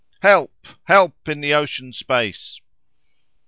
[0.23, 0.65] —"Help!
[0.85, 1.29] Help!
[1.29, 2.59] in the ocean space!"